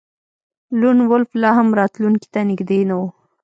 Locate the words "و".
2.99-3.01